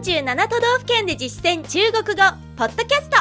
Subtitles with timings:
[0.00, 2.22] 47都道府県で実践中国語
[2.56, 3.18] ポッドキャスト。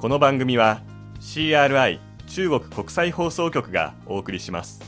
[0.00, 0.82] この番組は
[1.20, 4.80] CRI 中国国際放送局がお送りします。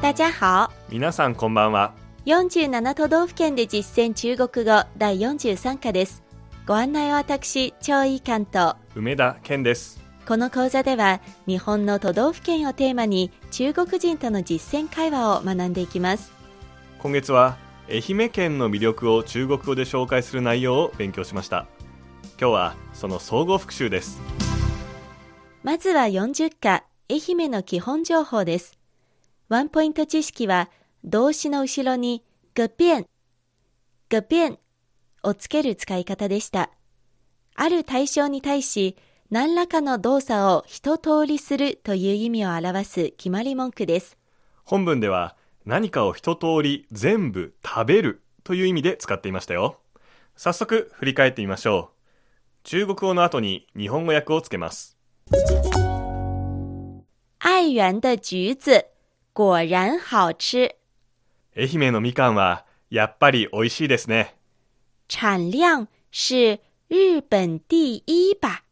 [0.00, 0.70] 大家好。
[0.88, 1.94] 皆さんこんばんは。
[2.26, 6.22] 47都道府県で実践中国語第43課です。
[6.64, 8.76] ご案内は私張井関と。
[8.94, 16.32] 梅田健ですこの講座では日本の都道府県をテーマに中国人との実践会話を学んでいきます。
[16.98, 17.56] 今月は
[17.88, 21.66] 愛媛県の魅力を中国語で紹介する内容を勉強しました。
[22.38, 24.20] 今日はその総合復習です。
[25.62, 28.76] まずは40課愛媛の基本情報です。
[29.48, 30.68] ワンポイント知識は
[31.04, 32.22] 動詞の後ろに
[32.54, 33.06] が变
[34.10, 34.58] が变
[35.22, 36.68] をつける使い方でした。
[37.54, 38.98] ある対象に対し
[39.30, 44.16] 何らかの動作を一通りするという意味を表す決まり文句です。
[44.64, 49.80] 本文では何かを一通り全部食べるという意味で使っていましたよ。
[50.34, 52.64] 早速振り返ってみましょう。
[52.64, 54.96] 中国語の後に日本語訳をつけます。
[57.38, 58.86] 愛媛的橘
[59.34, 60.74] 子果然好吃。
[61.54, 64.36] 愛媛のみかんはやっぱり美味しいですね。
[65.06, 68.67] 产量是日本第一吧。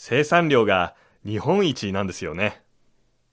[0.00, 0.94] 生産量が
[1.26, 2.62] 日本一なんですよね。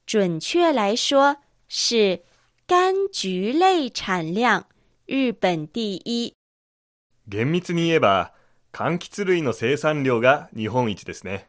[0.08, 1.38] 準確来說
[1.70, 2.24] 是
[2.68, 4.66] 柑橘類產量
[5.06, 6.34] 日本第一。
[7.28, 8.34] 厳密に言えば、
[8.74, 11.48] 柑橘類の生産量が日本一ですね。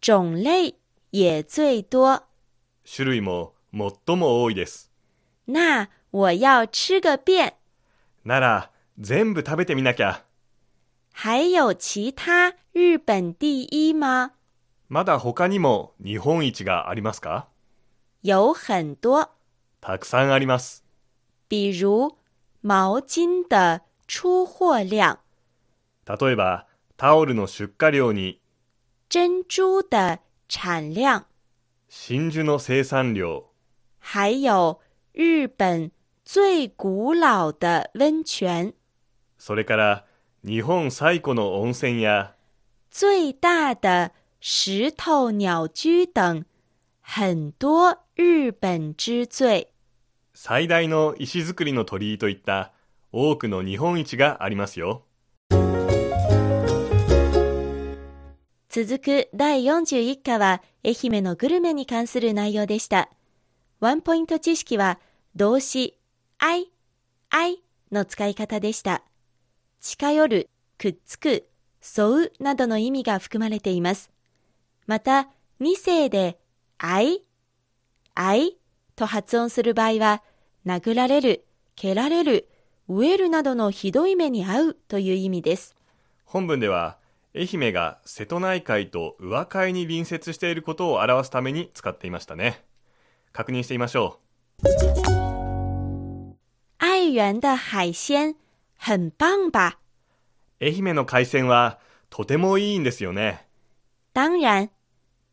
[0.00, 0.76] 種類
[1.12, 2.22] 也最多。
[2.84, 4.92] 種類も最も多いです。
[5.46, 7.54] 那我要吃个遍。
[8.24, 10.27] なら、全部食べてみなきゃ。
[11.20, 14.34] 还有其他日本第一吗？
[14.86, 17.48] まだ他にも日本一がありますか？
[18.22, 19.28] 有很多。
[19.80, 20.84] たくさんあります。
[21.48, 22.16] 比如、
[22.62, 25.18] 毛巾的出貨量。
[26.06, 28.40] 例えば、タオルの出荷量に、
[29.08, 31.24] 珍珠的产量。
[31.88, 33.42] 真珠の生産量。
[33.98, 34.78] 还有、
[35.14, 35.90] 日本
[36.24, 38.72] 最古老的温泉。
[39.36, 40.04] それから、
[40.44, 42.34] 日本最古の温泉や、
[42.90, 46.44] 最大的石頭鳥居等
[47.02, 49.66] 很多日本之最。
[50.34, 52.72] 最大の石造りの鳥居といった
[53.10, 55.02] 多くの日本一がありますよ。
[58.68, 63.10] 続く第41課は愛媛のグルメに関する内容でした。
[63.80, 65.00] ワンポイント知識は
[65.34, 65.98] 動詞、
[66.38, 66.70] あい、
[67.30, 69.02] あいの使い方でした。
[69.80, 71.48] 近寄る、くっつく、
[71.96, 74.10] 沿うなどの意味が含まれています。
[74.86, 75.28] また、
[75.60, 76.38] 二世で、
[76.78, 77.24] あい、
[78.14, 78.58] あい
[78.96, 80.22] と発音する場合は、
[80.66, 81.44] 殴られる、
[81.76, 82.48] 蹴られる、
[82.88, 85.76] 飢えるなどのひどい目に遭うという意味です。
[86.24, 86.98] 本文では、
[87.34, 92.64] 愛媛が瀬戸内海と宇和海に隣接していることを表すために使っていましたね。
[93.32, 94.28] 確認してみましょう。
[96.78, 98.34] 愛媛的海鮮
[98.78, 99.78] 很棒吧
[100.60, 101.78] 愛媛の海鮮は
[102.10, 103.46] とてもいいんですよね。
[104.14, 104.70] 当然、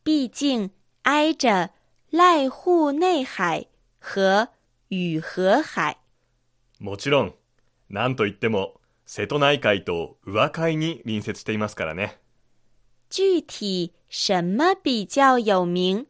[0.04, 0.72] 毕竟
[1.04, 1.72] 挨着
[2.12, 3.68] 濑户内海
[4.00, 4.50] 和
[4.90, 5.98] 雨河海。
[6.80, 7.34] もちろん、
[7.90, 12.20] なんといっても瀬戸内海と宇和海に隣接していますからね。
[13.10, 16.06] 具体什么比較有名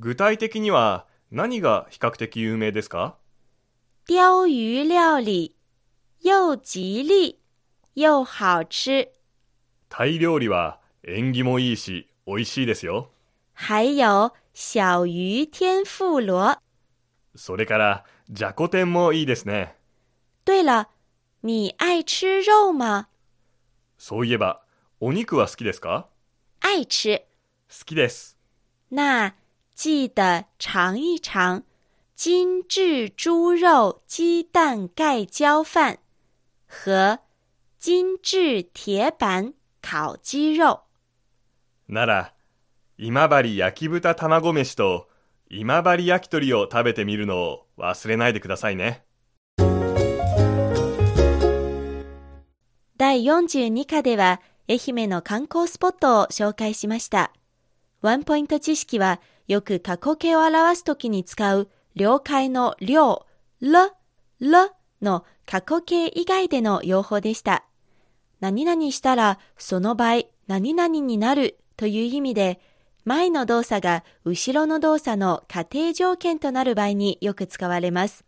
[0.00, 3.16] 具体的には何が比較的有名ですか？
[4.08, 5.57] 鲷魚料理。
[6.20, 7.38] 又吉利
[7.94, 9.08] 又好吃。
[9.88, 13.10] タイ料理は縁起もいいし美味しいですよ。
[13.54, 16.60] 还有小鱼天婦羅。
[17.34, 19.76] それからじゃこ天もいいですね。
[20.44, 20.88] 对了、
[21.42, 23.08] 你愛吃肉嗎
[23.98, 24.62] そういえば、
[25.00, 26.06] お肉は好きですか？
[26.60, 27.22] 愛吃。
[27.68, 28.36] 好きです。
[28.90, 29.34] 那
[29.74, 31.62] 記得嘗一嘗
[32.14, 35.98] 精緻豬肉雞蛋蓋澆飯。
[36.68, 37.20] 和
[37.78, 40.82] 精致鐵板烤雞肉。
[41.88, 42.34] なら、
[42.98, 45.08] 今治焼豚卵飯と
[45.48, 49.04] 今治焼き鳥を食べてみるのを忘れないでくださいね。
[52.98, 57.32] 第42課では愛媛の観光スポットを紹介しました。
[58.02, 63.26] ワンポイント知識はよく過去形を表すときに使う了解の了、
[63.62, 63.92] 了、
[64.40, 67.64] 了の過去形以外での用法でした。
[68.40, 72.60] 何々したらその場合何々になるという意味で、
[73.04, 78.24] 前の動作が後ろの動作の仮定条件となる場合によく使われます。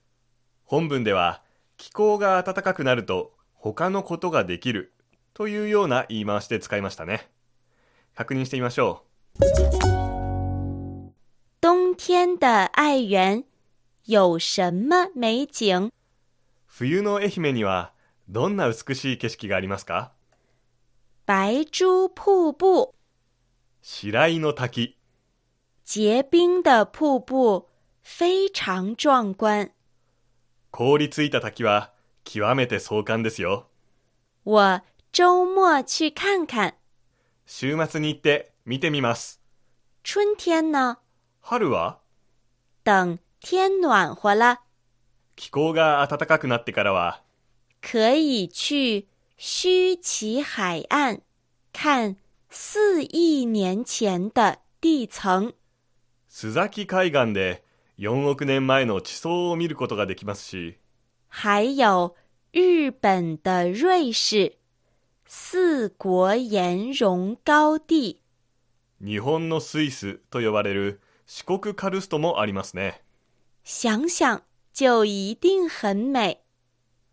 [0.65, 1.43] 本文では
[1.77, 4.93] 気候が暖かくなると他のことができる
[5.35, 7.29] というような言い回しで使いましたね。
[8.15, 9.05] 確認してみましょ
[9.39, 9.45] う。
[11.61, 13.45] 冬天的愛媛
[14.05, 15.91] 有什么美景？
[16.81, 17.93] 冬の愛媛には
[18.31, 20.13] どんな美しい景色がありますか？
[21.27, 22.95] 白珠瀑布
[23.83, 24.97] 白井の滝
[25.85, 27.67] 結冰的瀑布
[28.03, 29.73] 非常壮观
[30.73, 31.93] 凍りついた滝は
[32.25, 33.69] 極めて壮観ですよ。
[34.47, 34.83] 我
[35.13, 36.73] 周末去看看。
[37.45, 39.43] 週末に行って見てみます。
[40.03, 40.97] 春天呢？
[41.43, 41.99] 春は？
[42.85, 44.70] 等天暖和了。
[45.41, 47.23] 気候が暖かくなってからは、
[47.81, 49.07] 可以去
[49.39, 51.23] 须崎海岸
[51.73, 52.19] 看
[52.51, 55.55] 四億年前的地層。
[56.29, 57.65] 須崎海岸で
[57.99, 60.77] 4億年前の地層を見ることができますし、
[61.31, 62.15] 还有
[62.53, 64.59] 日本的瑞士
[65.27, 68.21] 四国岩溶高地。
[69.01, 73.01] 日本のスイスと呼ばれる四国カルストもありますね。
[73.65, 74.43] 想想
[74.81, 76.39] 就一定很美。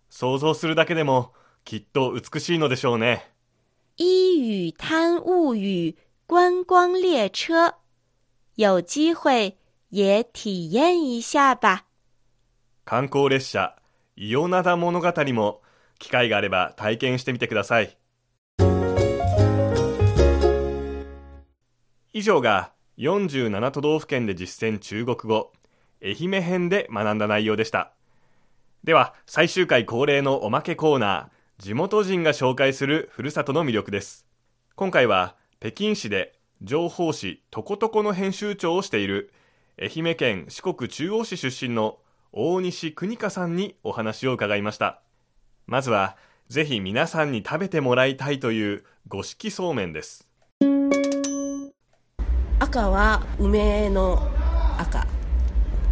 [0.09, 1.33] 想像するだけでも
[1.65, 3.29] きっと美しいのでしょうね。
[3.97, 5.97] 一语滩物语
[6.27, 7.73] 观光列车，
[8.55, 9.57] 有机会
[9.89, 11.87] 也体验一下吧。
[12.85, 13.75] 観光列車、
[14.15, 15.61] 伊予灘物語も
[15.99, 17.97] 機会があれば体験してみてください。
[22.13, 25.51] 以上が47都道府県で実践中国語、
[26.03, 27.91] 愛媛編で学んだ内容でした。
[28.83, 34.25] では、最終回恒例のおまけコーナー、地元人が紹介するふるさとの魅力です。
[34.75, 39.31] 今回は、北京市で情報誌とことこの編集長をしている
[39.79, 41.99] 愛媛県四国中央市出身の
[42.31, 45.01] 大西邦香さんにお話を伺いました
[45.67, 46.17] まずは
[46.49, 50.27] ぜひ皆さんに食べてもらいたいという五色そうめんです
[52.59, 54.19] 赤は梅の
[54.77, 55.05] 赤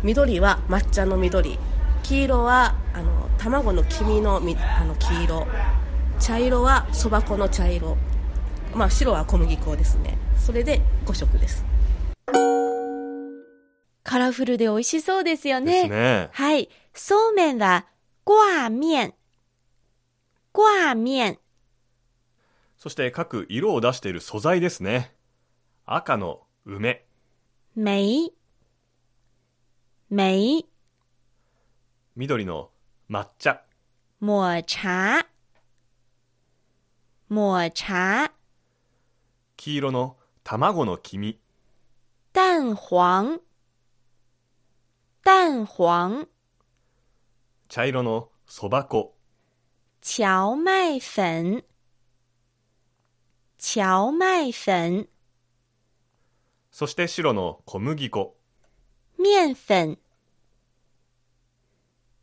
[0.05, 1.57] 緑は抹茶の緑
[2.03, 5.47] 黄色はあの卵の黄身のあの黄色
[6.19, 7.97] 茶色はそば粉の茶色
[8.75, 11.65] まあ白は小麦粉ですねそれで5色です
[14.03, 15.89] カラフルで美味しそうですよね。
[15.89, 16.69] ねはい。
[16.93, 17.87] そうめんは、
[18.23, 19.15] 挂面。
[20.53, 21.39] 掛面。
[22.77, 25.15] そして各色を出している素材ですね。
[25.87, 27.07] 赤の梅。
[27.75, 28.29] 梅。
[30.11, 30.63] 梅。
[32.15, 32.69] 緑の
[33.09, 33.63] 抹茶。
[34.21, 35.25] 抹茶。
[37.31, 38.31] 抹茶。
[39.57, 41.39] 黄色の卵の黄身。
[42.33, 43.41] 蛋黄。
[45.23, 46.27] 蛋黄。
[47.67, 49.17] 茶色のそば粉。
[50.01, 51.63] 荞麦粉。
[53.57, 55.07] 荞麦粉。
[56.69, 58.37] そして白の小麦粉。
[59.17, 59.97] 面粉。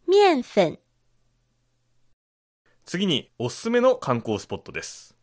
[0.06, 0.78] 面粉。
[2.84, 5.16] 次におすすめの観光スポットです。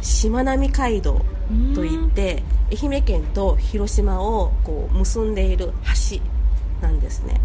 [0.00, 1.20] しまなみ海道
[1.74, 5.72] といって愛媛県と広島をこう結んでいる
[6.10, 6.20] 橋
[6.80, 7.40] なんですね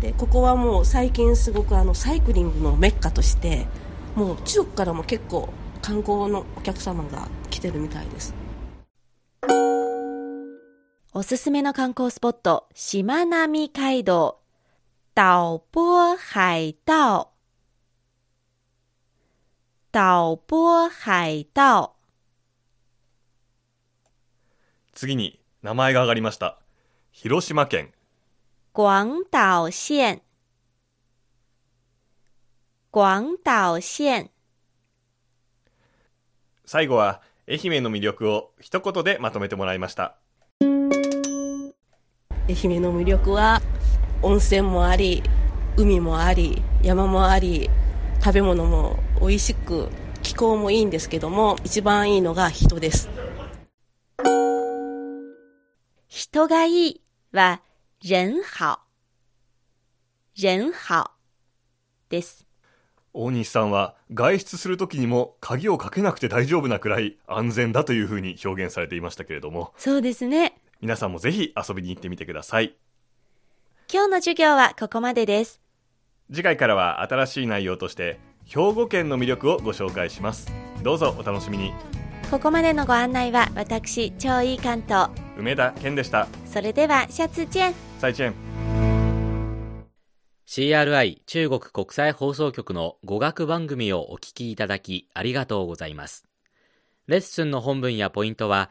[0.00, 3.66] でここはもう最近すごくあのサイクリングのメッカとして
[4.14, 5.48] もう中国からも結構
[5.80, 8.34] 観光のお客様が来てるみたいです
[11.14, 14.40] おすすめの観光スポットしまなみ海道
[15.14, 17.28] 岛波海道
[19.92, 21.92] 岛波海道
[24.94, 26.58] 次に名前が挙がりました。
[27.10, 27.92] 広島県。
[28.72, 30.22] 广島县。
[32.90, 34.30] 广島县。
[36.64, 40.21] 最後は愛媛の魅力を一言でまとめてもらいました。
[42.48, 43.62] 愛媛の魅力は
[44.20, 45.22] 温泉もあり、
[45.76, 47.70] 海もあり、山もあり、
[48.20, 49.88] 食べ物も美味しく、
[50.22, 53.08] 気候もいいんですけども、一番いいのが人です。
[56.08, 57.00] 人がいい
[57.32, 57.62] は
[58.00, 58.80] 人好。
[60.34, 61.10] 人好
[62.08, 62.46] です。
[63.14, 69.72] 大西さんは外出するときにも鍵をかけなくて大丈夫なくらい安全だというふうに表現されていましたけれども。
[69.76, 70.61] そうですね。
[70.82, 72.74] 皆さんもぜひ遊びに行ってみてください。
[73.90, 75.62] 今日の授業はここまでです。
[76.30, 80.52] 次回からは新しい内容として兵庫県の魅力をご紹介します。
[80.82, 81.72] どうぞお楽しみに。
[82.32, 88.32] ここまでのご案内は私超いい関東梅田健でしたそれではシャツチェン再见
[90.46, 96.24] CRI 中国国際放送局の語学番組をお聞きいただきありがとうございます
[97.06, 98.70] レッスンの本文やポイントは